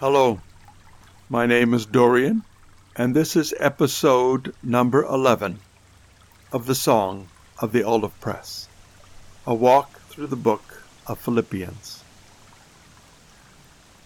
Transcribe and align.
Hello, 0.00 0.40
my 1.28 1.44
name 1.44 1.74
is 1.74 1.84
Dorian, 1.84 2.44
and 2.94 3.16
this 3.16 3.34
is 3.34 3.52
episode 3.58 4.54
number 4.62 5.02
11 5.02 5.58
of 6.52 6.66
the 6.66 6.76
Song 6.76 7.26
of 7.58 7.72
the 7.72 7.82
Olive 7.82 8.12
Press, 8.20 8.68
a 9.44 9.52
walk 9.52 9.98
through 10.02 10.28
the 10.28 10.36
book 10.36 10.84
of 11.08 11.18
Philippians. 11.18 12.04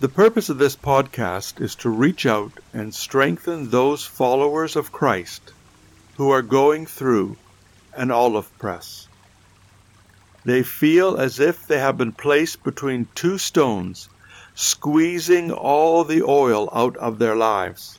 The 0.01 0.09
purpose 0.09 0.49
of 0.49 0.57
this 0.57 0.77
podcast 0.77 1.61
is 1.61 1.75
to 1.75 1.91
reach 1.91 2.25
out 2.25 2.53
and 2.73 2.95
strengthen 2.95 3.69
those 3.69 4.03
followers 4.03 4.77
of 4.77 4.93
Christ 4.93 5.53
who 6.17 6.31
are 6.31 6.41
going 6.41 6.87
through 6.87 7.37
an 7.95 8.11
olive 8.11 8.51
press. 8.59 9.09
They 10.47 10.63
feel 10.63 11.19
as 11.19 11.39
if 11.39 11.67
they 11.67 11.81
have 11.81 11.99
been 11.99 12.13
placed 12.13 12.65
between 12.65 13.09
two 13.15 13.37
stones 13.37 14.09
squeezing 14.55 15.51
all 15.51 16.05
the 16.05 16.23
oil 16.23 16.69
out 16.73 16.97
of 16.97 17.19
their 17.19 17.35
lives. 17.35 17.99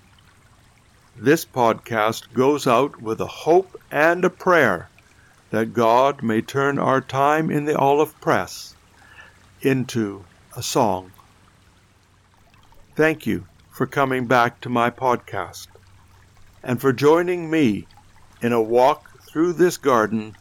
This 1.15 1.45
podcast 1.45 2.33
goes 2.33 2.67
out 2.67 3.01
with 3.01 3.21
a 3.21 3.27
hope 3.27 3.79
and 3.91 4.25
a 4.25 4.29
prayer 4.29 4.89
that 5.51 5.73
God 5.73 6.23
may 6.23 6.41
turn 6.41 6.79
our 6.79 7.01
time 7.01 7.51
in 7.51 7.65
the 7.65 7.77
olive 7.77 8.19
press 8.19 8.75
into 9.61 10.25
a 10.57 10.63
song. 10.63 11.11
Thank 12.95 13.25
you 13.25 13.45
for 13.69 13.85
coming 13.85 14.27
back 14.27 14.61
to 14.61 14.69
my 14.69 14.89
podcast 14.89 15.67
and 16.63 16.79
for 16.79 16.93
joining 16.93 17.49
me 17.49 17.87
in 18.41 18.53
a 18.53 18.61
walk 18.61 19.21
through 19.23 19.53
this 19.53 19.77
garden 19.77 20.35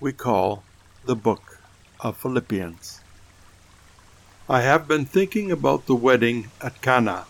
we 0.00 0.12
call 0.12 0.62
the 1.04 1.16
Book 1.16 1.60
of 2.00 2.16
Philippians. 2.16 3.00
I 4.48 4.60
have 4.60 4.86
been 4.86 5.06
thinking 5.06 5.50
about 5.50 5.86
the 5.86 5.96
wedding 5.96 6.52
at 6.60 6.80
Cana. 6.80 7.26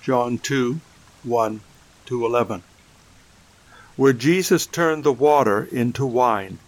John 0.00 0.38
2 0.38 0.80
1 1.24 1.60
to 2.06 2.24
11. 2.24 2.62
Where 3.96 4.12
Jesus 4.12 4.64
turned 4.64 5.02
the 5.02 5.12
water 5.12 5.64
into 5.72 6.06
wine. 6.06 6.60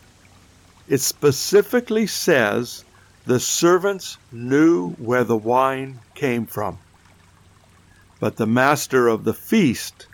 It 0.89 0.99
specifically 0.99 2.09
says 2.09 2.85
the 3.25 3.39
servants 3.39 4.19
knew 4.33 4.91
where 4.95 5.23
the 5.23 5.37
wine 5.37 6.01
came 6.17 6.47
from. 6.47 6.79
But 8.19 8.39
the 8.39 8.49
master 8.49 9.07
of 9.07 9.23
the 9.23 9.35
feast 9.35 10.09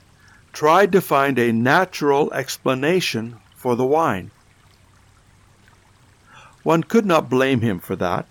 tried 0.52 0.92
to 0.92 1.00
find 1.00 1.38
a 1.38 1.52
natural 1.54 2.30
explanation 2.34 3.38
for 3.56 3.76
the 3.76 3.86
wine. 3.86 4.30
One 6.64 6.84
could 6.84 7.06
not 7.06 7.30
blame 7.30 7.62
him 7.62 7.80
for 7.80 7.96
that. 7.96 8.26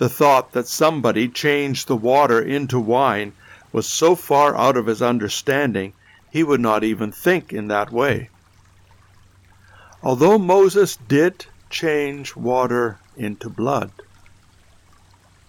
The 0.00 0.08
thought 0.08 0.52
that 0.52 0.66
somebody 0.66 1.28
changed 1.28 1.86
the 1.86 1.94
water 1.94 2.40
into 2.40 2.80
wine 2.80 3.34
was 3.70 3.86
so 3.86 4.16
far 4.16 4.56
out 4.56 4.78
of 4.78 4.86
his 4.86 5.02
understanding 5.02 5.92
he 6.30 6.42
would 6.42 6.58
not 6.58 6.82
even 6.82 7.12
think 7.12 7.52
in 7.52 7.68
that 7.68 7.92
way. 7.92 8.30
Although 10.02 10.38
Moses 10.38 10.96
did 10.96 11.44
change 11.68 12.34
water 12.34 12.98
into 13.14 13.50
blood, 13.50 13.90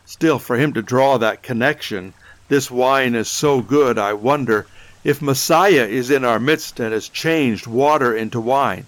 still 0.06 0.38
for 0.38 0.58
him 0.58 0.74
to 0.74 0.82
draw 0.82 1.18
that 1.18 1.44
connection, 1.44 2.14
this 2.50 2.70
wine 2.70 3.16
is 3.16 3.30
so 3.30 3.62
good, 3.62 3.98
I 3.98 4.12
wonder 4.12 4.68
if 5.06 5.22
Messiah 5.22 5.86
is 5.86 6.12
in 6.12 6.26
our 6.26 6.42
midst 6.42 6.78
and 6.82 6.92
has 6.92 7.08
changed 7.08 7.68
water 7.68 8.14
into 8.14 8.42
wine. 8.42 8.86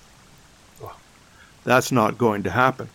That's 1.63 1.89
not 1.89 2.17
going 2.17 2.43
to 2.43 2.49
happen. 2.49 2.89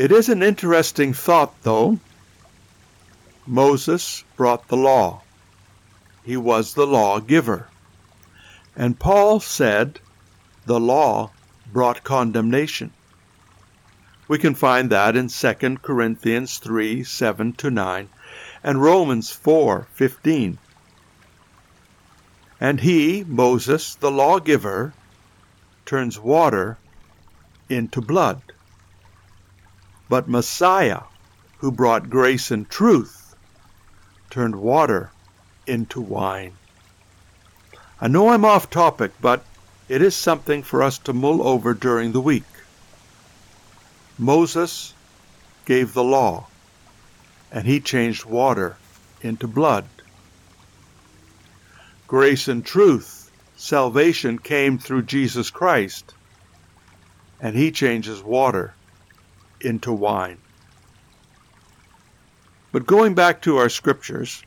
It 0.00 0.12
is 0.12 0.30
an 0.30 0.42
interesting 0.42 1.12
thought, 1.12 1.52
though. 1.62 1.98
Moses 3.46 4.24
brought 4.34 4.68
the 4.68 4.76
law. 4.78 5.20
He 6.24 6.38
was 6.38 6.72
the 6.72 6.86
lawgiver. 6.86 7.68
And 8.74 8.98
Paul 8.98 9.40
said 9.40 10.00
the 10.64 10.80
law 10.80 11.32
brought 11.70 12.02
condemnation. 12.02 12.92
We 14.26 14.38
can 14.38 14.54
find 14.54 14.88
that 14.88 15.16
in 15.16 15.28
2 15.28 15.76
Corinthians 15.82 16.56
3 16.56 17.04
7 17.04 17.52
to 17.52 17.70
9 17.70 18.08
and 18.64 18.82
Romans 18.82 19.30
4 19.32 19.86
15. 19.92 20.56
And 22.58 22.80
he, 22.80 23.22
Moses, 23.28 23.96
the 23.96 24.10
lawgiver, 24.10 24.94
turns 25.84 26.18
water 26.18 26.78
into 27.68 28.00
blood. 28.00 28.40
But 30.10 30.28
Messiah, 30.28 31.02
who 31.58 31.70
brought 31.70 32.10
grace 32.10 32.50
and 32.50 32.68
truth, 32.68 33.36
turned 34.28 34.56
water 34.56 35.12
into 35.68 36.00
wine. 36.00 36.54
I 38.00 38.08
know 38.08 38.30
I'm 38.30 38.44
off 38.44 38.68
topic, 38.68 39.12
but 39.20 39.44
it 39.88 40.02
is 40.02 40.16
something 40.16 40.64
for 40.64 40.82
us 40.82 40.98
to 40.98 41.12
mull 41.12 41.46
over 41.46 41.74
during 41.74 42.10
the 42.10 42.20
week. 42.20 42.50
Moses 44.18 44.94
gave 45.64 45.94
the 45.94 46.02
law, 46.02 46.48
and 47.52 47.64
he 47.64 47.78
changed 47.78 48.24
water 48.24 48.78
into 49.22 49.46
blood. 49.46 49.84
Grace 52.08 52.48
and 52.48 52.66
truth, 52.66 53.30
salvation 53.56 54.40
came 54.40 54.76
through 54.76 55.02
Jesus 55.02 55.50
Christ, 55.50 56.14
and 57.40 57.54
he 57.54 57.70
changes 57.70 58.24
water 58.24 58.74
into 59.60 59.92
wine. 59.92 60.38
But 62.72 62.86
going 62.86 63.14
back 63.14 63.42
to 63.42 63.56
our 63.56 63.68
scriptures, 63.68 64.42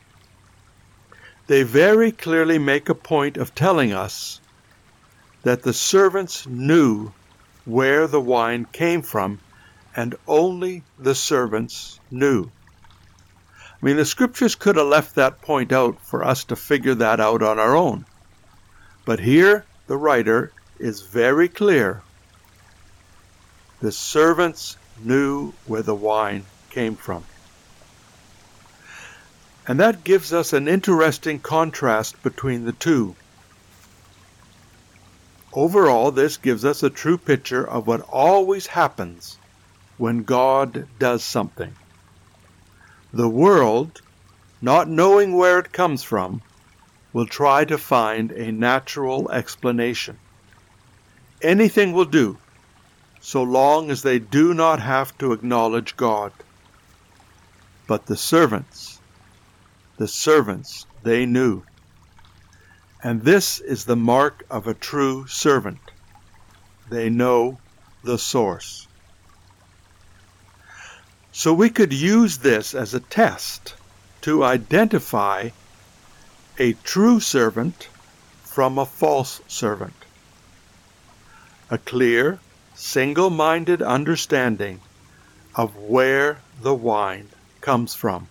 they 1.46 1.62
very 1.62 2.10
clearly 2.10 2.58
make 2.58 2.88
a 2.88 2.94
point 2.94 3.36
of 3.36 3.54
telling 3.54 3.92
us 3.92 4.40
that 5.42 5.62
the 5.62 5.74
servants 5.74 6.46
knew 6.46 7.12
where 7.66 8.06
the 8.06 8.20
wine 8.20 8.66
came 8.72 9.02
from, 9.02 9.40
and 9.94 10.14
only 10.26 10.82
the 10.98 11.14
servants 11.14 12.00
knew. 12.10 12.50
I 13.48 13.86
mean, 13.86 13.96
the 13.96 14.06
scriptures 14.06 14.54
could 14.54 14.76
have 14.76 14.86
left 14.86 15.14
that 15.14 15.42
point 15.42 15.70
out 15.70 16.00
for 16.00 16.24
us 16.24 16.44
to 16.44 16.56
figure 16.56 16.94
that 16.94 17.20
out 17.20 17.42
on 17.42 17.58
our 17.58 17.76
own. 17.76 18.06
But 19.04 19.20
here, 19.20 19.66
the 19.86 19.98
writer 19.98 20.52
is 20.78 21.02
very 21.02 21.48
clear. 21.48 22.02
The 23.80 23.92
servants 23.92 24.78
knew 25.02 25.52
where 25.66 25.82
the 25.82 25.94
wine 25.94 26.44
came 26.70 26.96
from. 26.96 27.24
And 29.66 29.80
that 29.80 30.04
gives 30.04 30.32
us 30.32 30.52
an 30.52 30.68
interesting 30.68 31.40
contrast 31.40 32.22
between 32.22 32.64
the 32.64 32.72
two. 32.72 33.16
Overall, 35.52 36.10
this 36.10 36.36
gives 36.36 36.64
us 36.64 36.82
a 36.82 36.90
true 36.90 37.16
picture 37.16 37.66
of 37.66 37.86
what 37.86 38.00
always 38.02 38.66
happens 38.66 39.38
when 39.96 40.24
God 40.24 40.86
does 40.98 41.22
something. 41.22 41.74
The 43.12 43.28
world, 43.28 44.02
not 44.60 44.88
knowing 44.88 45.34
where 45.34 45.60
it 45.60 45.72
comes 45.72 46.02
from, 46.02 46.42
will 47.12 47.26
try 47.26 47.64
to 47.64 47.78
find 47.78 48.32
a 48.32 48.50
natural 48.50 49.30
explanation. 49.30 50.18
Anything 51.40 51.92
will 51.92 52.04
do 52.04 52.36
so 53.24 53.42
long 53.42 53.90
as 53.90 54.02
they 54.02 54.18
do 54.18 54.52
not 54.52 54.80
have 54.80 55.16
to 55.16 55.32
acknowledge 55.32 55.96
God. 55.96 56.30
But 57.86 58.04
the 58.04 58.18
servants, 58.18 59.00
the 59.96 60.06
servants, 60.06 60.84
they 61.04 61.24
knew. 61.24 61.62
And 63.02 63.22
this 63.22 63.60
is 63.60 63.86
the 63.86 63.96
mark 63.96 64.44
of 64.50 64.66
a 64.66 64.74
true 64.74 65.26
servant. 65.26 65.78
They 66.90 67.08
know 67.08 67.58
the 68.02 68.18
source. 68.18 68.86
So 71.32 71.54
we 71.54 71.70
could 71.70 71.94
use 71.94 72.36
this 72.36 72.74
as 72.74 72.92
a 72.92 73.00
test 73.00 73.72
to 74.20 74.44
identify 74.44 75.48
a 76.58 76.74
true 76.84 77.20
servant 77.20 77.88
from 78.42 78.76
a 78.76 78.84
false 78.84 79.40
servant. 79.48 79.94
A 81.70 81.78
clear, 81.78 82.38
single 82.74 83.30
minded 83.30 83.80
understanding 83.80 84.80
of 85.54 85.76
where 85.76 86.38
the 86.60 86.74
wine 86.74 87.28
comes 87.60 87.94
from. 87.94 88.28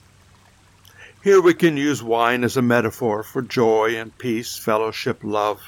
Here 1.23 1.41
we 1.41 1.53
can 1.53 1.77
use 1.77 2.03
wine 2.03 2.43
as 2.43 2.57
a 2.57 2.61
metaphor 2.61 3.23
for 3.23 3.41
joy 3.41 3.95
and 3.95 4.17
peace, 4.17 4.57
fellowship, 4.57 5.19
love, 5.23 5.61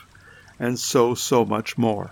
and 0.59 0.77
so, 0.77 1.15
so 1.15 1.45
much 1.45 1.77
more. 1.77 2.11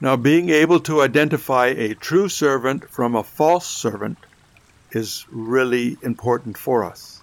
Now, 0.00 0.16
being 0.16 0.48
able 0.48 0.80
to 0.80 1.02
identify 1.02 1.66
a 1.66 1.94
true 1.94 2.30
servant 2.30 2.88
from 2.88 3.14
a 3.14 3.22
false 3.22 3.66
servant 3.66 4.16
is 4.92 5.26
really 5.30 5.98
important 6.02 6.56
for 6.56 6.84
us 6.84 7.20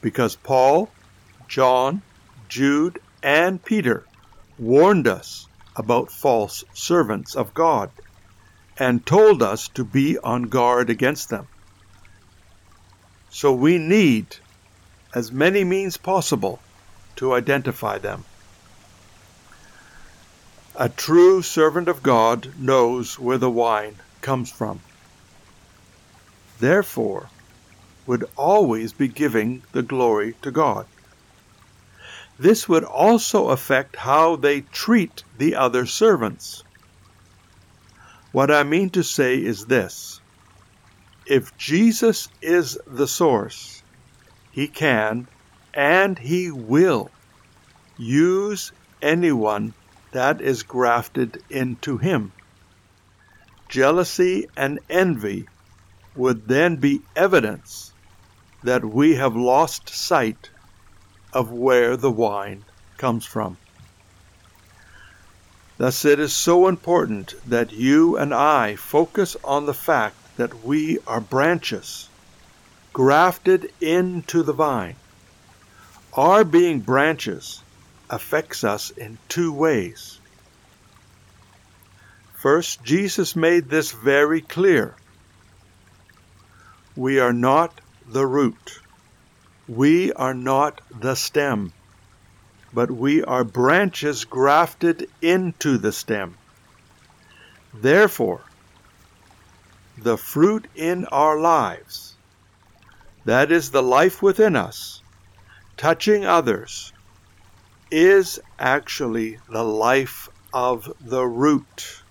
because 0.00 0.34
Paul, 0.34 0.90
John, 1.46 2.02
Jude, 2.48 3.00
and 3.22 3.64
Peter 3.64 4.04
warned 4.58 5.06
us 5.06 5.46
about 5.76 6.12
false 6.12 6.64
servants 6.74 7.34
of 7.34 7.54
God 7.54 7.90
and 8.78 9.04
told 9.04 9.42
us 9.42 9.68
to 9.68 9.84
be 9.84 10.18
on 10.18 10.44
guard 10.44 10.90
against 10.90 11.28
them. 11.28 11.46
So 13.30 13.52
we 13.52 13.78
need 13.78 14.36
as 15.14 15.32
many 15.32 15.64
means 15.64 15.96
possible 15.96 16.60
to 17.16 17.34
identify 17.34 17.98
them. 17.98 18.24
A 20.74 20.88
true 20.88 21.42
servant 21.42 21.88
of 21.88 22.02
God 22.02 22.52
knows 22.58 23.18
where 23.18 23.38
the 23.38 23.50
wine 23.50 23.96
comes 24.22 24.50
from. 24.50 24.80
Therefore, 26.58 27.28
would 28.06 28.24
always 28.36 28.92
be 28.92 29.08
giving 29.08 29.62
the 29.72 29.82
glory 29.82 30.34
to 30.42 30.50
God. 30.50 30.86
This 32.38 32.68
would 32.68 32.84
also 32.84 33.48
affect 33.48 33.96
how 33.96 34.36
they 34.36 34.62
treat 34.62 35.22
the 35.38 35.54
other 35.54 35.86
servants. 35.86 36.64
What 38.32 38.50
I 38.50 38.62
mean 38.62 38.90
to 38.90 39.02
say 39.02 39.36
is 39.36 39.66
this 39.66 40.20
if 41.26 41.56
Jesus 41.56 42.28
is 42.40 42.78
the 42.86 43.06
source, 43.06 43.82
he 44.50 44.66
can 44.68 45.28
and 45.74 46.18
he 46.18 46.50
will 46.50 47.10
use 47.96 48.72
anyone 49.00 49.74
that 50.12 50.40
is 50.40 50.62
grafted 50.62 51.42
into 51.48 51.98
him. 51.98 52.32
Jealousy 53.68 54.48
and 54.56 54.80
envy 54.90 55.48
would 56.14 56.48
then 56.48 56.76
be 56.76 57.00
evidence 57.16 57.92
that 58.62 58.84
we 58.84 59.14
have 59.14 59.34
lost 59.34 59.88
sight 59.88 60.50
of 61.32 61.50
where 61.50 61.96
the 61.96 62.10
wine 62.10 62.64
comes 62.98 63.24
from. 63.24 63.56
Thus, 65.78 66.04
it 66.04 66.20
is 66.20 66.32
so 66.32 66.68
important 66.68 67.34
that 67.48 67.72
you 67.72 68.16
and 68.16 68.32
I 68.32 68.76
focus 68.76 69.36
on 69.42 69.66
the 69.66 69.74
fact 69.74 70.16
that 70.36 70.64
we 70.64 70.98
are 71.06 71.20
branches 71.20 72.08
grafted 72.92 73.72
into 73.80 74.42
the 74.42 74.52
vine. 74.52 74.96
Our 76.14 76.44
being 76.44 76.80
branches 76.80 77.62
affects 78.10 78.64
us 78.64 78.90
in 78.90 79.16
two 79.28 79.52
ways. 79.52 80.20
First, 82.34 82.84
Jesus 82.84 83.34
made 83.34 83.70
this 83.70 83.92
very 83.92 84.42
clear. 84.42 84.94
We 86.94 87.18
are 87.18 87.32
not 87.32 87.80
the 88.06 88.26
root. 88.26 88.81
We 89.68 90.12
are 90.14 90.34
not 90.34 90.80
the 90.90 91.14
stem, 91.14 91.72
but 92.72 92.90
we 92.90 93.22
are 93.22 93.44
branches 93.44 94.24
grafted 94.24 95.08
into 95.20 95.78
the 95.78 95.92
stem. 95.92 96.36
Therefore, 97.72 98.42
the 99.96 100.16
fruit 100.16 100.66
in 100.74 101.06
our 101.06 101.38
lives, 101.38 102.16
that 103.24 103.52
is 103.52 103.70
the 103.70 103.82
life 103.82 104.20
within 104.20 104.56
us, 104.56 105.00
touching 105.76 106.24
others, 106.24 106.92
is 107.90 108.40
actually 108.58 109.38
the 109.48 109.62
life 109.62 110.28
of 110.52 110.92
the 111.00 111.24
root. 111.24 112.02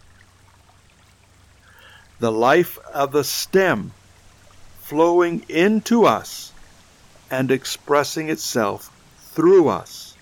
The 2.20 2.32
life 2.32 2.78
of 2.94 3.12
the 3.12 3.26
stem 3.26 3.92
flowing 4.80 5.44
into 5.50 6.06
us 6.06 6.54
and 7.32 7.50
expressing 7.50 8.30
itself 8.30 8.92
through 9.34 9.70
us. 9.70 10.16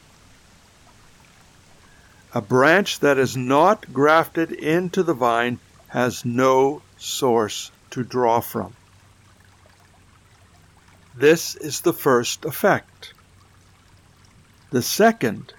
A 2.33 2.41
branch 2.41 3.00
that 3.00 3.17
is 3.17 3.35
not 3.35 3.91
grafted 3.91 4.51
into 4.51 5.01
the 5.01 5.15
vine 5.15 5.59
has 5.88 6.23
no 6.23 6.83
source 6.97 7.71
to 7.89 8.03
draw 8.03 8.39
from. 8.39 8.75
This 11.15 11.56
is 11.56 11.81
the 11.81 11.94
first 11.94 12.45
effect. 12.45 13.13
The 14.69 14.83
second 14.83 15.53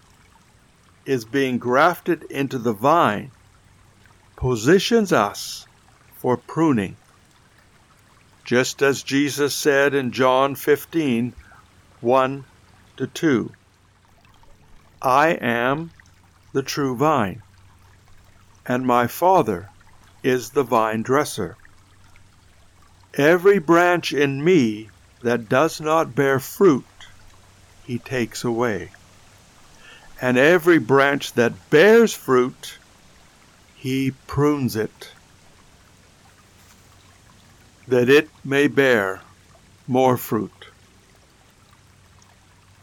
is 1.05 1.25
being 1.25 1.59
grafted 1.59 2.23
into 2.31 2.59
the 2.59 2.73
vine 2.73 3.33
positions 4.37 5.13
us 5.13 5.67
for 6.15 6.37
pruning. 6.37 6.97
Just 8.51 8.83
as 8.83 9.05
Jesus 9.05 9.55
said 9.55 9.95
in 9.95 10.11
John 10.11 10.57
15 10.57 11.35
1 12.01 12.45
to 12.97 13.07
2. 13.07 13.53
I 15.01 15.29
am 15.41 15.93
the 16.53 16.65
true 16.65 16.97
vine, 16.97 17.43
and 18.67 18.85
my 18.85 19.07
Father 19.07 19.69
is 20.25 20.51
the 20.51 20.65
vine 20.65 21.03
dresser. 21.03 21.59
Every 23.15 23.61
branch 23.61 24.13
in 24.13 24.43
me 24.43 24.91
that 25.23 25.49
does 25.49 25.81
not 25.81 26.17
bear 26.17 26.41
fruit, 26.41 27.07
he 27.85 28.01
takes 28.01 28.43
away. 28.43 28.91
And 30.21 30.37
every 30.37 30.79
branch 30.81 31.35
that 31.35 31.71
bears 31.71 32.15
fruit, 32.15 32.79
he 33.77 34.11
prunes 34.27 34.75
it, 34.75 35.13
that 37.91 38.09
it 38.09 38.29
may 38.45 38.69
bear 38.69 39.21
more 39.89 40.17
fruit. 40.17 40.67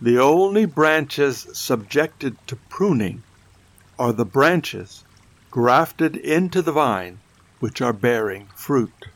The 0.01 0.19
only 0.19 0.65
branches 0.65 1.47
subjected 1.53 2.35
to 2.47 2.57
pruning 2.69 3.23
are 3.97 4.11
the 4.11 4.25
branches 4.25 5.05
grafted 5.49 6.17
into 6.17 6.61
the 6.61 6.73
vine 6.73 7.19
which 7.61 7.81
are 7.81 7.93
bearing 7.93 8.47
fruit. 8.53 9.07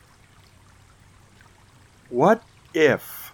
What 2.09 2.41
if, 2.73 3.33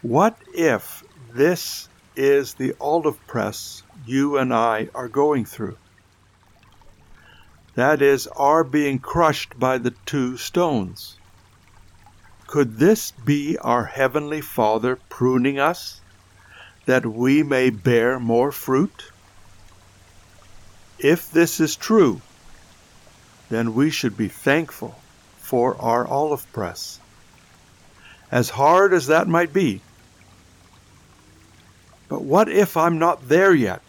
what 0.00 0.38
if 0.54 1.02
this 1.32 1.88
is 2.14 2.54
the 2.54 2.72
olive 2.80 3.18
press 3.26 3.82
you 4.06 4.38
and 4.38 4.54
I 4.54 4.90
are 4.94 5.08
going 5.08 5.44
through? 5.44 5.76
That 7.74 8.00
is, 8.02 8.26
are 8.28 8.62
being 8.62 8.98
crushed 8.98 9.58
by 9.58 9.78
the 9.78 9.92
two 10.06 10.36
stones. 10.36 11.16
Could 12.46 12.78
this 12.78 13.10
be 13.10 13.58
our 13.58 13.84
Heavenly 13.84 14.40
Father 14.40 14.96
pruning 15.08 15.58
us, 15.58 16.00
that 16.86 17.04
we 17.04 17.42
may 17.42 17.70
bear 17.70 18.20
more 18.20 18.52
fruit? 18.52 19.10
If 20.98 21.30
this 21.32 21.58
is 21.58 21.74
true, 21.74 22.20
then 23.50 23.74
we 23.74 23.90
should 23.90 24.16
be 24.16 24.28
thankful 24.28 24.94
for 25.38 25.76
our 25.80 26.06
olive 26.06 26.50
press. 26.52 27.00
As 28.30 28.50
hard 28.50 28.92
as 28.94 29.08
that 29.08 29.26
might 29.26 29.52
be. 29.52 29.80
But 32.08 32.22
what 32.22 32.48
if 32.48 32.76
I'm 32.76 32.98
not 32.98 33.28
there 33.28 33.54
yet? 33.54 33.82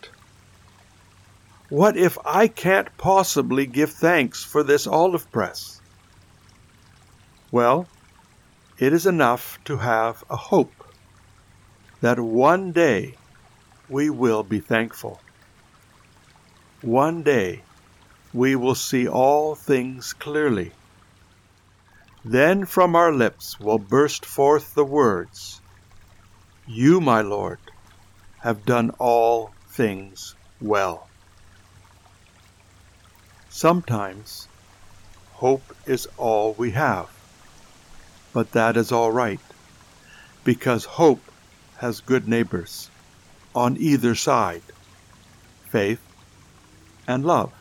What 1.69 1.97
if 1.97 2.15
I 2.23 2.47
can't 2.47 2.95
possibly 2.95 3.65
give 3.65 3.91
thanks 3.91 4.43
for 4.43 4.61
this 4.61 4.85
olive 4.85 5.31
press? 5.31 5.81
Well, 7.51 7.87
it 8.77 8.93
is 8.93 9.07
enough 9.07 9.57
to 9.65 9.77
have 9.77 10.23
a 10.29 10.35
hope 10.35 10.93
that 12.01 12.19
one 12.19 12.71
day 12.71 13.15
we 13.89 14.11
will 14.11 14.43
be 14.43 14.59
thankful. 14.59 15.19
One 16.81 17.23
day 17.23 17.63
we 18.31 18.55
will 18.55 18.75
see 18.75 19.07
all 19.07 19.55
things 19.55 20.13
clearly. 20.13 20.71
Then 22.23 22.65
from 22.65 22.95
our 22.95 23.11
lips 23.11 23.59
will 23.59 23.79
burst 23.79 24.23
forth 24.23 24.75
the 24.75 24.85
words, 24.85 25.61
You, 26.67 27.01
my 27.01 27.21
Lord, 27.21 27.59
have 28.41 28.65
done 28.65 28.91
all 28.99 29.51
things 29.67 30.35
well. 30.61 31.07
Sometimes 33.55 34.49
hope 35.35 35.73
is 35.85 36.09
all 36.17 36.55
we 36.57 36.71
have. 36.71 37.07
But 38.33 38.51
that 38.51 38.75
is 38.75 38.91
all 38.91 39.13
right, 39.13 39.39
because 40.43 40.83
hope 40.83 41.21
has 41.77 42.01
good 42.01 42.27
neighbors 42.27 42.89
on 43.55 43.77
either 43.77 44.13
side 44.13 44.61
faith 45.69 46.01
and 47.07 47.23
love. 47.23 47.53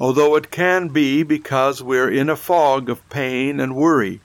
Although 0.00 0.34
it 0.34 0.50
can 0.50 0.88
be 0.88 1.22
because 1.22 1.80
we're 1.80 2.10
in 2.10 2.28
a 2.28 2.34
fog 2.34 2.90
of 2.90 3.08
pain 3.08 3.60
and 3.60 3.76
worry, 3.76 4.20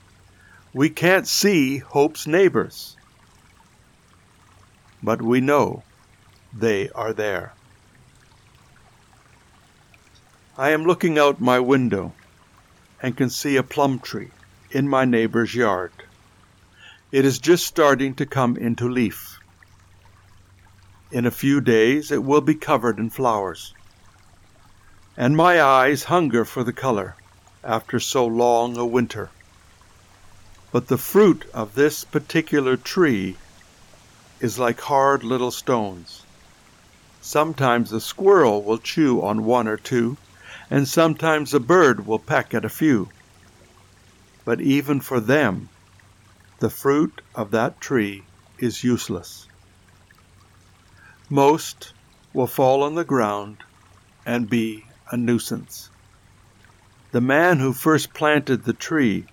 we 0.74 0.90
can't 0.90 1.28
see 1.28 1.78
hope's 1.78 2.26
neighbors. 2.26 2.96
But 5.04 5.22
we 5.22 5.40
know 5.40 5.84
they 6.52 6.90
are 6.90 7.12
there. 7.12 7.52
I 10.58 10.70
am 10.70 10.84
looking 10.84 11.18
out 11.18 11.40
my 11.40 11.60
window 11.60 12.12
and 13.00 13.16
can 13.16 13.30
see 13.30 13.56
a 13.56 13.62
plum 13.62 14.00
tree 14.00 14.32
in 14.70 14.86
my 14.86 15.06
neighbor's 15.06 15.54
yard. 15.54 15.92
It 17.10 17.24
is 17.24 17.38
just 17.38 17.66
starting 17.66 18.14
to 18.16 18.26
come 18.26 18.58
into 18.58 18.86
leaf. 18.86 19.38
In 21.10 21.24
a 21.24 21.30
few 21.30 21.62
days 21.62 22.12
it 22.12 22.22
will 22.22 22.42
be 22.42 22.54
covered 22.54 22.98
in 22.98 23.08
flowers. 23.08 23.72
And 25.16 25.34
my 25.38 25.62
eyes 25.62 26.04
hunger 26.04 26.44
for 26.44 26.62
the 26.62 26.72
color 26.74 27.16
after 27.64 27.98
so 27.98 28.26
long 28.26 28.76
a 28.76 28.84
winter. 28.84 29.30
But 30.70 30.88
the 30.88 30.98
fruit 30.98 31.46
of 31.54 31.74
this 31.74 32.04
particular 32.04 32.76
tree 32.76 33.38
is 34.40 34.58
like 34.58 34.82
hard 34.82 35.24
little 35.24 35.50
stones. 35.50 36.24
Sometimes 37.22 37.90
a 37.90 38.02
squirrel 38.02 38.62
will 38.62 38.78
chew 38.78 39.22
on 39.22 39.46
one 39.46 39.66
or 39.66 39.78
two, 39.78 40.18
and 40.72 40.88
sometimes 40.88 41.52
a 41.52 41.60
bird 41.60 42.06
will 42.06 42.18
peck 42.18 42.54
at 42.54 42.64
a 42.64 42.68
few. 42.70 43.06
But 44.42 44.62
even 44.62 45.00
for 45.00 45.20
them, 45.20 45.68
the 46.60 46.70
fruit 46.70 47.20
of 47.34 47.50
that 47.50 47.78
tree 47.78 48.22
is 48.56 48.82
useless. 48.82 49.46
Most 51.28 51.92
will 52.32 52.46
fall 52.46 52.82
on 52.82 52.94
the 52.94 53.04
ground 53.04 53.58
and 54.24 54.48
be 54.48 54.86
a 55.10 55.16
nuisance. 55.18 55.90
The 57.10 57.20
man 57.20 57.58
who 57.58 57.74
first 57.74 58.14
planted 58.14 58.64
the 58.64 58.72
tree 58.72 59.26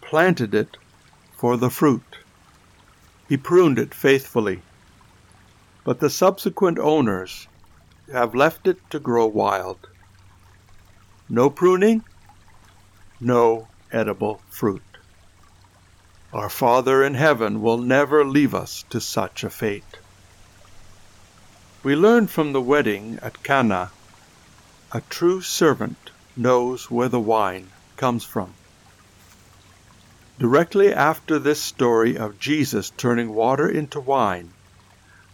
planted 0.00 0.56
it 0.56 0.76
for 1.36 1.56
the 1.56 1.70
fruit. 1.70 2.18
He 3.28 3.36
pruned 3.36 3.78
it 3.78 3.94
faithfully, 3.94 4.60
but 5.84 6.00
the 6.00 6.10
subsequent 6.10 6.80
owners 6.80 7.46
have 8.12 8.34
left 8.34 8.66
it 8.66 8.78
to 8.90 8.98
grow 8.98 9.26
wild. 9.28 9.86
No 11.28 11.48
pruning, 11.48 12.04
no 13.18 13.68
edible 13.90 14.42
fruit. 14.50 14.82
Our 16.34 16.50
Father 16.50 17.02
in 17.02 17.14
heaven 17.14 17.62
will 17.62 17.78
never 17.78 18.24
leave 18.24 18.54
us 18.54 18.84
to 18.90 19.00
such 19.00 19.42
a 19.42 19.48
fate. 19.48 19.98
We 21.82 21.96
learn 21.96 22.26
from 22.26 22.52
the 22.52 22.60
wedding 22.60 23.18
at 23.22 23.42
Cana 23.42 23.90
a 24.92 25.00
true 25.08 25.40
servant 25.40 26.10
knows 26.36 26.90
where 26.90 27.08
the 27.08 27.20
wine 27.20 27.70
comes 27.96 28.24
from. 28.24 28.52
Directly 30.38 30.92
after 30.92 31.38
this 31.38 31.62
story 31.62 32.18
of 32.18 32.38
Jesus 32.38 32.90
turning 32.90 33.34
water 33.34 33.68
into 33.68 33.98
wine, 33.98 34.52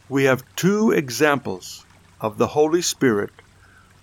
we 0.09 0.25
have 0.25 0.44
two 0.54 0.92
examples 0.92 1.85
of 2.20 2.38
the 2.38 2.49
Holy 2.49 2.82
Spirit 2.82 3.32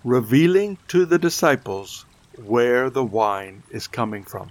revealing 0.04 0.78
to 0.88 1.04
the 1.04 1.18
disciples 1.18 2.04
where 2.44 2.88
the 2.88 3.04
wine 3.04 3.62
is 3.70 3.88
coming 3.88 4.22
from. 4.22 4.50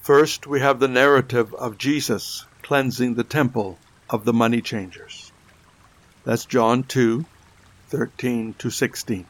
First, 0.00 0.46
we 0.46 0.60
have 0.60 0.80
the 0.80 0.88
narrative 0.88 1.52
of 1.54 1.78
Jesus 1.78 2.46
cleansing 2.62 3.14
the 3.14 3.24
temple 3.24 3.78
of 4.08 4.24
the 4.24 4.32
money 4.32 4.60
changers. 4.60 5.32
That's 6.24 6.44
John 6.44 6.84
2 6.84 7.24
13 7.88 8.54
to 8.54 8.70
16. 8.70 9.26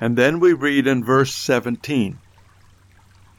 And 0.00 0.16
then 0.16 0.40
we 0.40 0.54
read 0.54 0.86
in 0.86 1.04
verse 1.04 1.34
17 1.34 2.18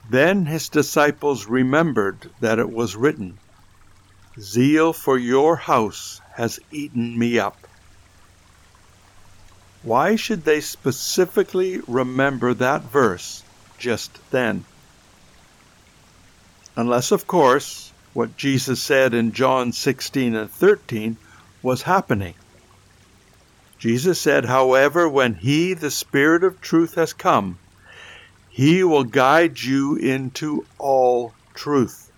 Then 0.10 0.46
his 0.46 0.70
disciples 0.70 1.48
remembered 1.48 2.30
that 2.40 2.60
it 2.60 2.72
was 2.72 2.96
written, 2.96 3.40
Zeal 4.40 4.94
for 4.94 5.18
your 5.18 5.56
house 5.56 6.22
has 6.34 6.60
eaten 6.72 7.18
me 7.18 7.40
up. 7.40 7.68
Why 9.88 10.18
should 10.18 10.44
they 10.44 10.60
specifically 10.60 11.80
remember 11.88 12.54
that 12.54 12.84
verse 12.84 13.42
just 13.78 14.20
then? 14.32 14.66
Unless, 16.76 17.14
of 17.14 17.26
course, 17.26 17.94
what 18.14 18.36
Jesus 18.36 18.82
said 18.82 19.14
in 19.14 19.32
John 19.32 19.72
16 19.72 20.36
and 20.36 20.52
13 20.52 21.16
was 21.64 21.84
happening. 21.84 22.34
Jesus 23.80 24.20
said, 24.20 24.44
However, 24.44 25.08
when 25.08 25.36
He, 25.36 25.74
the 25.74 25.90
Spirit 25.90 26.44
of 26.44 26.60
truth, 26.60 26.96
has 26.96 27.14
come, 27.14 27.58
He 28.50 28.84
will 28.84 29.06
guide 29.06 29.62
you 29.62 29.96
into 29.96 30.66
all 30.78 31.34
truth. 31.54 32.12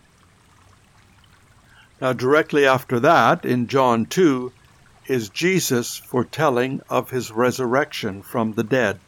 Now, 2.02 2.14
directly 2.14 2.66
after 2.66 3.00
that, 3.00 3.46
in 3.46 3.68
John 3.68 4.08
2, 4.08 4.54
is 5.10 5.30
Jesus 5.30 5.98
foretelling 5.98 6.82
of 6.88 7.10
his 7.10 7.32
resurrection 7.32 8.22
from 8.22 8.54
the 8.54 8.64
dead. 8.64 9.00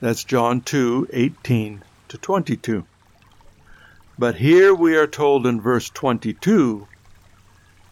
That's 0.00 0.24
John 0.24 0.62
2 0.62 1.08
18 1.12 1.82
to 2.08 2.18
22. 2.18 2.86
But 4.18 4.36
here 4.36 4.74
we 4.74 4.96
are 4.96 5.06
told 5.06 5.46
in 5.46 5.60
verse 5.60 5.90
22 5.90 6.88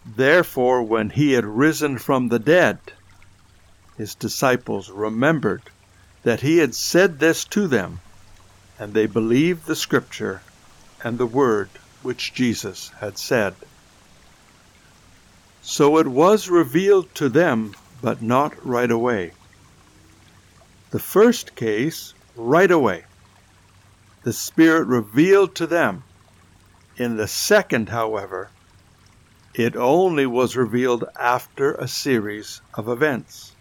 Therefore, 0.03 0.81
when 0.81 1.11
he 1.11 1.33
had 1.33 1.45
risen 1.45 1.99
from 1.99 2.29
the 2.29 2.39
dead, 2.39 2.79
his 3.95 4.15
disciples 4.15 4.89
remembered 4.89 5.61
that 6.23 6.41
he 6.41 6.57
had 6.57 6.73
said 6.73 7.19
this 7.19 7.45
to 7.45 7.67
them, 7.67 7.99
and 8.79 8.95
they 8.95 9.05
believed 9.05 9.67
the 9.67 9.75
scripture 9.75 10.41
and 11.03 11.19
the 11.19 11.27
word 11.27 11.69
which 12.01 12.33
Jesus 12.33 12.89
had 12.99 13.19
said. 13.19 13.53
So 15.61 15.97
it 15.97 16.07
was 16.07 16.49
revealed 16.49 17.13
to 17.15 17.29
them, 17.29 17.75
but 18.01 18.21
not 18.21 18.65
right 18.65 18.89
away. 18.89 19.31
The 20.89 20.99
first 20.99 21.55
case, 21.55 22.13
right 22.35 22.71
away. 22.71 23.05
The 24.23 24.33
Spirit 24.33 24.85
revealed 24.87 25.55
to 25.55 25.67
them. 25.67 26.03
In 26.97 27.17
the 27.17 27.27
second, 27.27 27.89
however, 27.89 28.49
it 29.53 29.75
only 29.75 30.25
was 30.25 30.55
revealed 30.55 31.05
after 31.19 31.73
a 31.75 31.87
series 31.87 32.61
of 32.73 32.87
events. 32.87 33.53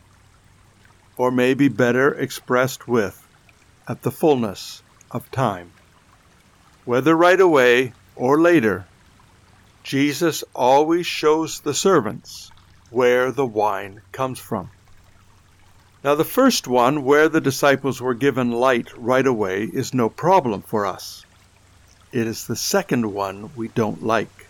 Or 1.16 1.30
may 1.30 1.54
be 1.54 1.68
better 1.68 2.14
expressed 2.14 2.88
with, 2.88 3.26
at 3.86 4.02
the 4.02 4.10
fullness 4.10 4.82
of 5.10 5.30
time. 5.30 5.72
Whether 6.84 7.14
right 7.14 7.40
away 7.40 7.92
or 8.16 8.40
later, 8.40 8.86
Jesus 9.90 10.44
always 10.54 11.04
shows 11.04 11.58
the 11.58 11.74
servants 11.74 12.52
where 12.90 13.32
the 13.32 13.44
wine 13.44 14.00
comes 14.12 14.38
from. 14.38 14.70
Now, 16.04 16.14
the 16.14 16.24
first 16.24 16.68
one, 16.68 17.02
where 17.02 17.28
the 17.28 17.40
disciples 17.40 18.00
were 18.00 18.14
given 18.14 18.52
light 18.52 18.96
right 18.96 19.26
away, 19.26 19.64
is 19.64 19.92
no 19.92 20.08
problem 20.08 20.62
for 20.62 20.86
us. 20.86 21.24
It 22.12 22.28
is 22.28 22.46
the 22.46 22.54
second 22.54 23.12
one 23.12 23.50
we 23.56 23.66
don't 23.66 24.00
like. 24.00 24.46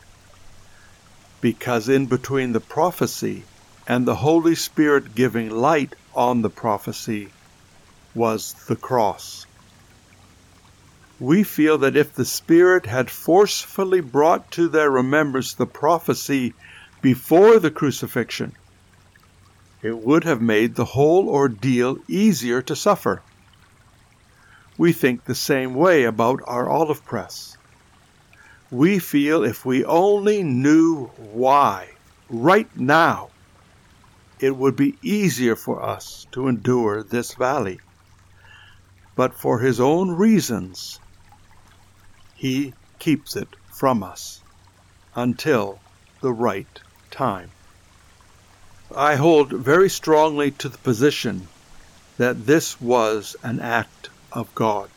Because 1.41 1.89
in 1.89 2.05
between 2.05 2.53
the 2.53 2.61
prophecy 2.61 3.45
and 3.89 4.05
the 4.05 4.17
Holy 4.17 4.55
Spirit 4.55 5.15
giving 5.15 5.49
light 5.49 5.95
on 6.15 6.43
the 6.43 6.51
prophecy 6.51 7.31
was 8.15 8.53
the 8.69 8.77
cross 8.77 9.47
we 11.21 11.43
feel 11.43 11.77
that 11.77 11.97
if 11.97 12.15
the 12.15 12.25
Spirit 12.25 12.87
had 12.87 13.11
forcefully 13.11 14.01
brought 14.01 14.51
to 14.51 14.69
their 14.69 14.91
remembrance 14.91 15.53
the 15.53 15.67
prophecy 15.67 16.55
before 17.03 17.59
the 17.59 17.71
crucifixion, 17.71 18.57
it 19.83 19.99
would 19.99 20.25
have 20.25 20.41
made 20.41 20.75
the 20.75 20.85
whole 20.87 21.29
ordeal 21.29 21.99
easier 22.09 22.63
to 22.63 22.75
suffer. 22.75 23.21
We 24.79 24.95
think 24.95 25.25
the 25.25 25.35
same 25.35 25.75
way 25.75 26.05
about 26.05 26.41
our 26.47 26.71
olive 26.71 27.05
press. 27.05 27.59
We 28.71 28.99
feel 28.99 29.45
if 29.45 29.67
we 29.67 29.85
only 29.85 30.43
knew 30.43 31.07
why, 31.17 31.91
right 32.31 32.75
now, 32.79 33.29
it 34.39 34.57
would 34.57 34.75
be 34.75 34.97
easier 35.03 35.55
for 35.55 35.83
us 35.83 36.27
to 36.33 36.49
endure 36.49 37.03
this 37.03 37.35
valley. 37.35 37.79
But 39.17 39.35
for 39.35 39.59
his 39.59 39.81
own 39.81 40.13
reasons, 40.13 40.99
he 42.41 42.73
keeps 42.99 43.37
it 43.37 43.49
from 43.71 44.03
us 44.03 44.41
until 45.15 45.79
the 46.23 46.33
right 46.33 46.81
time. 47.11 47.51
I 48.97 49.17
hold 49.17 49.53
very 49.53 49.91
strongly 49.91 50.51
to 50.53 50.71
the 50.71 50.79
position 50.79 51.49
that 52.17 52.47
this 52.47 52.81
was 52.81 53.37
an 53.43 53.61
act 53.61 54.09
of 54.33 54.55
God. 54.55 54.89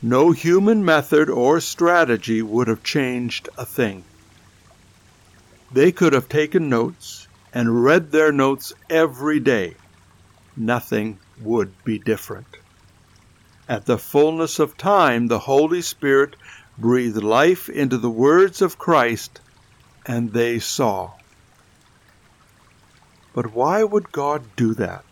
No 0.00 0.30
human 0.30 0.82
method 0.82 1.28
or 1.28 1.60
strategy 1.60 2.40
would 2.40 2.68
have 2.68 2.82
changed 2.82 3.50
a 3.58 3.66
thing. 3.66 4.02
They 5.70 5.92
could 5.92 6.14
have 6.14 6.30
taken 6.30 6.70
notes 6.70 7.28
and 7.52 7.84
read 7.84 8.12
their 8.12 8.32
notes 8.32 8.72
every 8.88 9.40
day. 9.40 9.74
Nothing 10.56 11.18
would 11.42 11.84
be 11.84 11.98
different. 11.98 12.61
At 13.68 13.86
the 13.86 13.98
fullness 13.98 14.58
of 14.58 14.76
time, 14.76 15.28
the 15.28 15.38
Holy 15.38 15.82
Spirit 15.82 16.34
breathed 16.76 17.22
life 17.22 17.68
into 17.68 17.96
the 17.96 18.10
words 18.10 18.60
of 18.60 18.78
Christ, 18.78 19.40
and 20.04 20.32
they 20.32 20.58
saw. 20.58 21.12
But 23.32 23.54
why 23.54 23.84
would 23.84 24.10
God 24.10 24.56
do 24.56 24.74
that? 24.74 25.04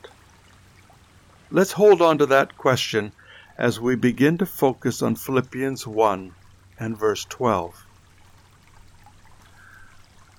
Let's 1.50 1.72
hold 1.72 2.02
on 2.02 2.18
to 2.18 2.26
that 2.26 2.58
question 2.58 3.12
as 3.56 3.78
we 3.78 3.94
begin 3.94 4.36
to 4.38 4.46
focus 4.46 5.00
on 5.00 5.14
Philippians 5.14 5.86
1 5.86 6.34
and 6.78 6.98
verse 6.98 7.24
12. 7.26 7.86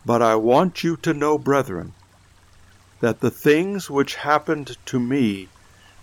But 0.06 0.22
I 0.22 0.36
want 0.36 0.84
you 0.84 0.98
to 0.98 1.13
know, 1.13 1.38
brethren, 1.38 1.94
that 3.00 3.22
the 3.22 3.32
things 3.32 3.89
which 3.89 4.15
happened 4.15 4.77
to 4.88 5.00
me 5.00 5.48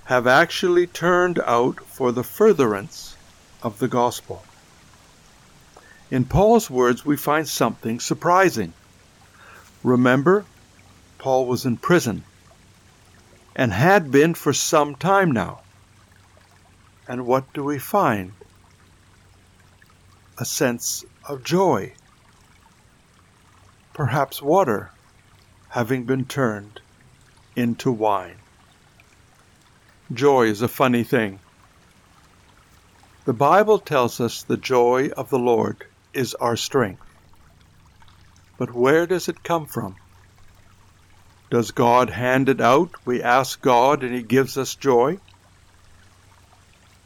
have 0.08 0.26
actually 0.26 0.86
turned 0.86 1.38
out 1.40 1.78
for 1.80 2.12
the 2.12 2.24
furtherance 2.24 3.14
of 3.62 3.78
the 3.78 3.88
gospel. 3.88 4.42
In 6.10 6.24
Paul's 6.24 6.70
words, 6.70 7.04
we 7.04 7.14
find 7.14 7.46
something 7.46 8.00
surprising. 8.00 8.72
Remember, 9.84 10.46
Paul 11.18 11.44
was 11.44 11.66
in 11.66 11.76
prison 11.76 12.24
and 13.54 13.70
had 13.70 14.10
been 14.10 14.32
for 14.32 14.54
some 14.54 14.94
time 14.94 15.30
now. 15.30 15.60
And 17.06 17.26
what 17.26 17.52
do 17.52 17.62
we 17.62 17.78
find? 17.78 18.32
A 20.38 20.46
sense 20.46 21.04
of 21.28 21.44
joy. 21.44 21.92
Perhaps 23.92 24.40
water 24.40 24.90
having 25.68 26.04
been 26.04 26.24
turned 26.24 26.80
into 27.54 27.92
wine. 27.92 28.36
Joy 30.12 30.46
is 30.46 30.62
a 30.62 30.68
funny 30.68 31.04
thing. 31.04 31.38
The 33.26 33.34
Bible 33.34 33.78
tells 33.78 34.20
us 34.20 34.42
the 34.42 34.56
joy 34.56 35.10
of 35.10 35.28
the 35.28 35.38
Lord 35.38 35.84
is 36.14 36.32
our 36.36 36.56
strength. 36.56 37.02
But 38.56 38.72
where 38.72 39.06
does 39.06 39.28
it 39.28 39.44
come 39.44 39.66
from? 39.66 39.96
Does 41.50 41.72
God 41.72 42.08
hand 42.08 42.48
it 42.48 42.58
out? 42.58 42.90
We 43.04 43.22
ask 43.22 43.60
God 43.60 44.02
and 44.02 44.14
He 44.14 44.22
gives 44.22 44.56
us 44.56 44.74
joy? 44.74 45.18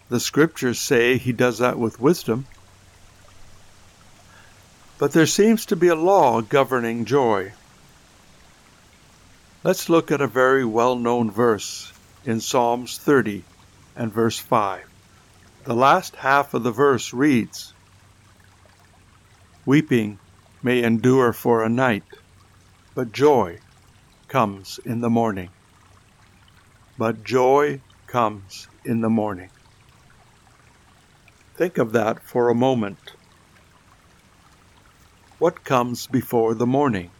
The 0.09 0.21
scriptures 0.21 0.79
say 0.79 1.19
He 1.19 1.33
does 1.33 1.59
that 1.59 1.81
with 1.81 2.01
wisdom. 2.01 2.47
But 4.99 5.11
there 5.11 5.27
seems 5.27 5.67
to 5.67 5.77
be 5.77 5.89
a 5.89 5.97
law 5.97 6.41
governing 6.41 7.05
joy. 7.05 7.53
Let's 9.65 9.89
look 9.89 10.13
at 10.13 10.21
a 10.21 10.29
very 10.29 10.65
well 10.65 10.95
known 10.95 11.29
verse 11.29 11.92
in 12.25 12.41
Psalms 12.41 12.99
30 12.99 13.43
and 13.97 14.12
verse 14.12 14.38
5. 14.38 14.85
The 15.64 15.75
last 15.75 16.17
half 16.17 16.55
of 16.55 16.62
the 16.62 16.73
verse 16.73 17.12
reads 17.12 17.73
Weeping 19.64 20.19
may 20.62 20.83
endure 20.83 21.33
for 21.33 21.62
a 21.62 21.69
night, 21.69 22.05
but 22.95 23.12
joy 23.12 23.59
comes 24.29 24.81
in 24.85 25.00
the 25.00 25.11
morning. 25.11 25.50
But 26.99 27.25
joy 27.25 27.81
comes 28.07 28.69
in 28.85 29.00
the 29.00 29.11
morning. 29.11 29.50
Think 31.55 31.79
of 31.79 31.93
that 31.93 32.23
for 32.23 32.49
a 32.49 32.55
moment. 32.55 32.99
What 35.38 35.64
comes 35.64 36.07
before 36.07 36.55
the 36.55 36.67
morning? 36.67 37.11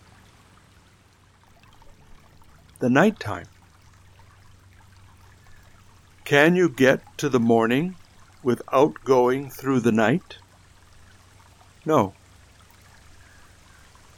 The 2.78 2.90
nighttime. 2.90 3.47
Can 6.25 6.55
you 6.55 6.69
get 6.69 7.02
to 7.19 7.29
the 7.29 7.41
morning 7.41 7.97
without 8.45 9.02
going 9.05 9.50
through 9.50 9.81
the 9.81 9.91
night? 9.91 10.37
No. 11.85 12.14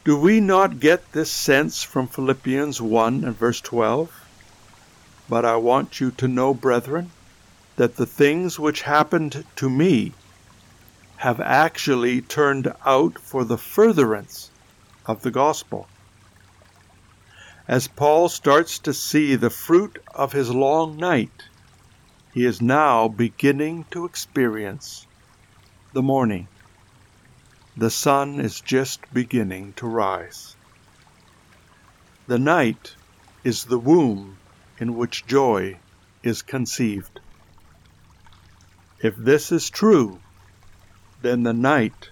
Do 0.04 0.18
we 0.18 0.38
not 0.38 0.80
get 0.80 1.12
this 1.12 1.32
sense 1.32 1.82
from 1.82 2.06
Philippians 2.06 2.80
1 2.82 3.25
and 3.25 3.34
verse 3.34 3.62
12? 3.62 4.12
But 5.30 5.46
I 5.46 5.56
want 5.56 5.99
you 5.99 6.11
to 6.11 6.28
know, 6.28 6.52
brethren, 6.52 7.11
that 7.76 7.96
the 7.96 8.06
things 8.06 8.58
which 8.58 8.82
happened 8.82 9.46
to 9.56 9.70
me 9.70 10.12
have 11.16 11.40
actually 11.40 12.20
turned 12.20 12.70
out 12.84 13.18
for 13.18 13.44
the 13.44 13.56
furtherance 13.56 14.50
of 15.06 15.23
the 15.23 15.30
gospel. 15.30 15.88
As 17.66 17.88
Paul 17.88 18.28
starts 18.28 18.78
to 18.80 18.92
see 18.92 19.37
the 19.37 19.49
fruit 19.49 20.02
of 20.14 20.32
his 20.32 20.50
long 20.50 20.99
night, 20.99 21.44
he 22.34 22.44
is 22.44 22.60
now 22.60 23.06
beginning 23.06 23.84
to 23.92 24.04
experience 24.04 25.06
the 25.92 26.02
morning. 26.02 26.48
The 27.76 27.90
sun 27.90 28.40
is 28.40 28.61
just 28.61 29.00
beginning 29.14 29.72
to 29.74 29.87
rise. 29.87 30.56
The 32.26 32.40
night 32.40 32.96
is 33.44 33.64
the 33.64 33.78
womb 33.78 34.37
in 34.80 34.96
which 34.96 35.24
joy 35.28 35.78
is 36.24 36.42
conceived. 36.42 37.20
If 39.00 39.14
this 39.14 39.52
is 39.52 39.70
true, 39.70 40.18
then 41.22 41.44
the 41.44 41.52
night 41.52 42.11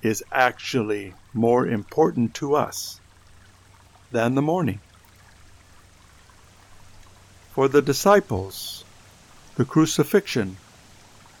is 0.00 0.24
actually 0.32 1.12
more 1.34 1.66
important 1.66 2.34
to 2.36 2.54
us 2.54 3.00
than 4.12 4.34
the 4.34 4.42
morning. 4.42 4.80
For 7.52 7.68
the 7.68 7.82
disciples, 7.82 8.84
the 9.56 9.64
crucifixion 9.64 10.56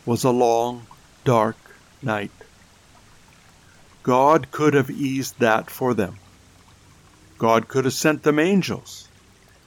was 0.04 0.24
a 0.24 0.30
long, 0.30 0.86
dark 1.24 1.56
night. 2.02 2.30
God 4.02 4.50
could 4.50 4.74
have 4.74 4.90
eased 4.90 5.38
that 5.38 5.70
for 5.70 5.94
them. 5.94 6.16
God 7.38 7.68
could 7.68 7.84
have 7.84 7.94
sent 7.94 8.22
them 8.22 8.38
angels, 8.38 9.08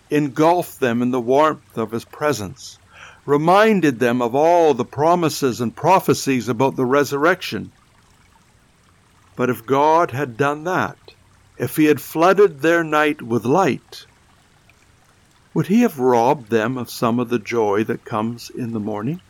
engulfed 0.10 0.80
them 0.80 1.02
in 1.02 1.12
the 1.12 1.20
warmth 1.20 1.78
of 1.78 1.92
His 1.92 2.06
presence, 2.06 2.78
reminded 3.26 4.00
them 4.00 4.22
of 4.22 4.36
all 4.36 4.74
the 4.74 4.86
promises 4.86 5.60
and 5.60 5.76
prophecies 5.76 6.48
about 6.48 6.76
the 6.76 6.86
resurrection. 6.86 7.72
But 9.36 9.50
if 9.50 9.66
God 9.66 10.12
had 10.12 10.38
done 10.38 10.66
that, 10.66 10.98
if 11.58 11.78
He 11.78 11.86
had 11.86 12.00
flooded 12.00 12.62
their 12.62 12.84
night 12.84 13.22
with 13.22 13.44
light, 13.44 14.06
would 15.56 15.68
he 15.68 15.82
have 15.84 15.98
robbed 15.98 16.50
them 16.50 16.78
of 16.78 16.90
some 16.90 17.18
of 17.18 17.30
the 17.30 17.40
joy 17.40 17.82
that 17.86 18.04
comes 18.04 18.50
in 18.50 18.74
the 18.74 18.80
morning? 18.80 19.22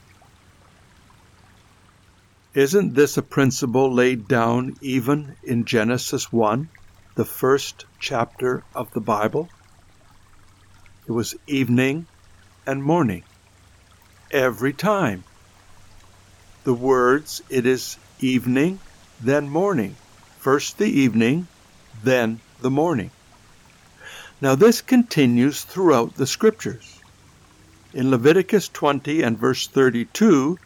Isn't 2.56 2.96
this 2.96 3.16
a 3.16 3.22
principle 3.22 3.94
laid 3.94 4.28
down 4.28 4.76
even 4.82 5.36
in 5.44 5.66
Genesis 5.66 6.34
1, 6.34 6.68
the 7.14 7.26
first 7.26 7.86
chapter 8.00 8.64
of 8.74 8.92
the 8.94 9.02
Bible? 9.02 9.50
It 11.08 11.12
was 11.12 11.36
evening 11.46 12.08
and 12.66 12.84
morning 12.84 13.24
every 14.32 14.74
time. 14.74 15.24
The 16.64 16.74
words, 16.74 17.44
it 17.52 17.68
is 17.68 17.98
evening, 18.20 18.80
then 19.22 19.48
morning. 19.48 19.96
First 20.40 20.80
the 20.80 20.90
evening, 20.90 21.48
then 22.04 22.40
the 22.62 22.72
morning. 22.72 23.12
Now, 24.42 24.56
this 24.56 24.82
continues 24.82 25.64
throughout 25.64 26.16
the 26.16 26.28
scriptures. 26.28 27.00
In 27.94 28.12
Leviticus 28.12 28.68
20 28.68 29.22
and 29.22 29.38
verse 29.38 29.68
32, 29.68 30.60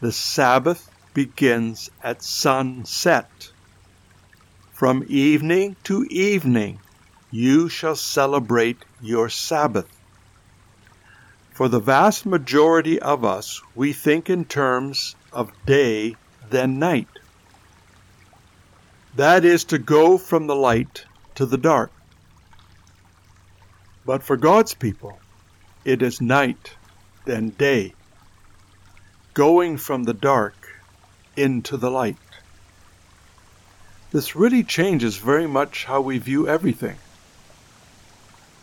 the 0.00 0.12
Sabbath 0.12 0.90
begins 1.12 1.90
at 2.02 2.22
sunset. 2.22 3.50
From 4.72 5.04
evening 5.08 5.76
to 5.84 6.04
evening, 6.10 6.80
you 7.30 7.68
shall 7.68 7.96
celebrate 7.96 8.78
your 9.02 9.28
Sabbath. 9.28 9.86
For 11.52 11.68
the 11.68 11.80
vast 11.80 12.24
majority 12.24 12.98
of 12.98 13.24
us, 13.26 13.60
we 13.74 13.92
think 13.92 14.30
in 14.30 14.46
terms 14.46 15.14
of 15.32 15.52
day 15.66 16.16
then 16.48 16.78
night. 16.78 17.08
That 19.14 19.44
is 19.44 19.64
to 19.64 19.78
go 19.78 20.16
from 20.16 20.46
the 20.46 20.56
light 20.56 21.04
to 21.34 21.44
the 21.44 21.58
dark. 21.58 21.92
But 24.04 24.22
for 24.22 24.36
God's 24.36 24.74
people, 24.74 25.18
it 25.84 26.02
is 26.02 26.20
night, 26.20 26.76
then 27.24 27.50
day, 27.50 27.94
going 29.34 29.78
from 29.78 30.04
the 30.04 30.14
dark 30.14 30.54
into 31.36 31.76
the 31.76 31.90
light. 31.90 32.16
This 34.10 34.36
really 34.36 34.62
changes 34.64 35.16
very 35.16 35.46
much 35.46 35.84
how 35.84 36.00
we 36.00 36.18
view 36.18 36.48
everything. 36.48 36.96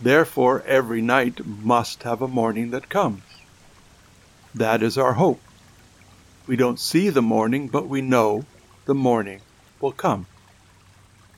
Therefore, 0.02 0.62
every 0.66 1.02
night 1.02 1.46
must 1.46 2.04
have 2.04 2.22
a 2.22 2.28
morning 2.28 2.72
that 2.72 2.90
comes. 2.90 3.24
That 4.54 4.84
is 4.84 4.98
our 4.98 5.14
hope. 5.14 5.42
We 6.48 6.56
don't 6.56 6.80
see 6.80 7.10
the 7.10 7.22
morning, 7.22 7.68
but 7.68 7.88
we 7.88 8.02
know 8.02 8.46
the 8.86 8.96
morning 8.96 9.42
will 9.80 9.92
come. 9.92 10.26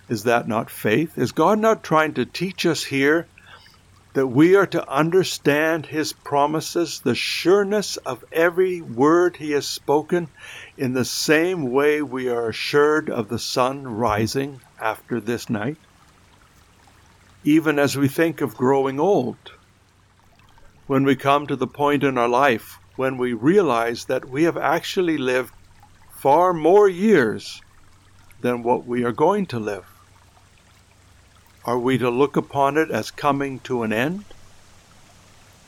Is 0.10 0.24
that 0.24 0.48
not 0.48 0.70
faith? 0.70 1.18
Is 1.18 1.32
God 1.32 1.60
not 1.60 1.84
trying 1.84 2.14
to 2.16 2.26
teach 2.26 2.66
us 2.66 2.84
here 2.84 3.28
that 4.13 4.28
we 4.28 4.56
are 4.56 4.67
to 4.67 4.89
understand 4.89 5.86
His 5.86 6.13
promises, 6.13 7.02
the 7.02 7.15
sureness 7.15 7.97
of 7.97 8.26
every 8.32 8.82
word 8.82 9.38
He 9.38 9.52
has 9.52 9.67
spoken, 9.67 10.28
in 10.78 10.93
the 10.93 11.06
same 11.06 11.71
way 11.71 12.02
we 12.02 12.28
are 12.28 12.50
assured 12.50 13.10
of 13.10 13.30
the 13.30 13.39
sun 13.39 13.88
rising 13.88 14.62
after 14.80 15.19
this 15.19 15.50
night? 15.50 15.78
Even 17.43 17.80
as 17.80 17.97
we 17.97 18.08
think 18.08 18.41
of 18.41 18.58
growing 18.58 19.00
old, 19.00 19.38
when 20.88 21.04
we 21.04 21.15
come 21.15 21.47
to 21.47 21.56
the 21.56 21.67
point 21.67 22.04
in 22.04 22.17
our 22.17 22.28
life 22.28 22.78
when 22.95 23.17
we 23.17 23.34
realize 23.34 24.06
that 24.06 24.30
we 24.30 24.43
have 24.43 24.58
actually 24.58 25.17
lived 25.17 25.54
far 26.12 26.54
more 26.54 26.88
years 26.88 27.62
than 28.41 28.63
what 28.63 28.86
we 28.86 29.04
are 29.04 29.12
going 29.12 29.45
to 29.45 29.60
live. 29.60 29.86
Are 31.63 31.78
we 31.78 32.00
to 32.00 32.10
look 32.10 32.36
upon 32.36 32.76
it 32.76 32.89
as 32.89 33.12
coming 33.12 33.60
to 33.62 33.84
an 33.84 33.93
end? 33.93 34.26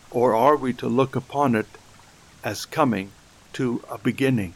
Or 0.09 0.33
are 0.33 0.55
we 0.55 0.73
to 0.73 0.87
look 0.87 1.15
upon 1.15 1.53
it 1.53 1.67
as 2.43 2.65
coming 2.65 3.11
to 3.53 3.83
a 3.89 3.99
beginning? 3.99 4.55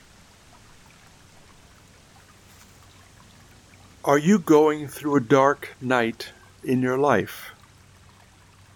Are 4.03 4.17
you 4.17 4.39
going 4.39 4.87
through 4.87 5.15
a 5.17 5.21
dark 5.21 5.75
night 5.79 6.29
in 6.63 6.81
your 6.81 6.97
life? 6.97 7.51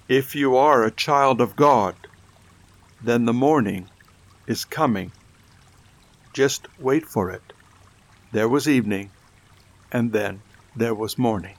If 0.08 0.36
you 0.36 0.56
are 0.56 0.84
a 0.84 0.92
child 0.92 1.42
of 1.42 1.56
God, 1.56 1.96
then 3.02 3.26
the 3.26 3.34
morning 3.34 3.88
is 4.46 4.66
coming. 4.66 5.12
Just 6.32 6.68
wait 6.78 7.06
for 7.06 7.32
it. 7.32 7.54
There 8.32 8.50
was 8.50 8.68
evening, 8.68 9.10
and 9.92 10.12
then 10.12 10.42
there 10.76 10.94
was 10.94 11.18
morning. 11.18 11.56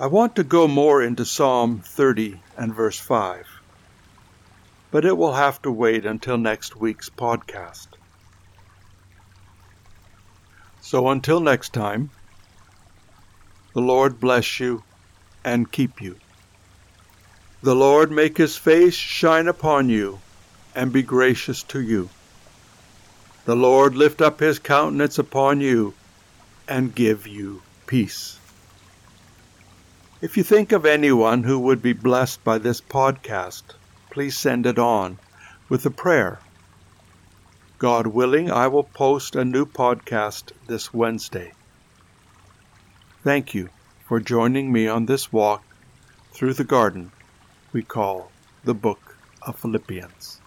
I 0.00 0.06
want 0.06 0.34
to 0.36 0.44
go 0.44 0.66
more 0.66 1.02
into 1.02 1.26
Psalm 1.26 1.80
30 1.84 2.40
and 2.56 2.74
verse 2.74 2.98
5, 2.98 3.46
but 4.90 5.04
it 5.04 5.14
will 5.14 5.34
have 5.34 5.60
to 5.60 5.70
wait 5.70 6.06
until 6.06 6.38
next 6.38 6.74
week's 6.74 7.10
podcast. 7.10 7.88
So 10.80 11.10
until 11.10 11.38
next 11.38 11.74
time, 11.74 12.08
the 13.74 13.82
Lord 13.82 14.18
bless 14.18 14.58
you 14.58 14.82
and 15.44 15.70
keep 15.70 16.00
you. 16.00 16.16
The 17.62 17.74
Lord 17.76 18.10
make 18.10 18.38
his 18.38 18.56
face 18.56 18.94
shine 18.94 19.48
upon 19.48 19.90
you 19.90 20.18
and 20.74 20.94
be 20.94 21.02
gracious 21.02 21.62
to 21.64 21.78
you. 21.82 22.08
The 23.44 23.54
Lord 23.54 23.94
lift 23.96 24.22
up 24.22 24.40
his 24.40 24.58
countenance 24.58 25.18
upon 25.18 25.60
you 25.60 25.92
and 26.66 26.94
give 26.94 27.26
you 27.26 27.60
peace. 27.86 28.39
If 30.22 30.36
you 30.36 30.42
think 30.42 30.70
of 30.72 30.84
anyone 30.84 31.44
who 31.44 31.58
would 31.60 31.80
be 31.80 31.94
blessed 31.94 32.44
by 32.44 32.58
this 32.58 32.82
podcast, 32.82 33.62
please 34.10 34.36
send 34.36 34.66
it 34.66 34.78
on 34.78 35.18
with 35.70 35.86
a 35.86 35.90
prayer. 35.90 36.40
God 37.78 38.08
willing, 38.08 38.50
I 38.50 38.68
will 38.68 38.84
post 38.84 39.34
a 39.34 39.46
new 39.46 39.64
podcast 39.64 40.52
this 40.66 40.92
Wednesday. 40.92 41.52
Thank 43.24 43.54
you 43.54 43.70
for 44.06 44.20
joining 44.20 44.70
me 44.70 44.86
on 44.86 45.06
this 45.06 45.32
walk 45.32 45.64
through 46.32 46.52
the 46.52 46.64
garden 46.64 47.12
we 47.72 47.82
call 47.82 48.30
the 48.64 48.74
Book 48.74 49.16
of 49.40 49.58
Philippians. 49.58 50.39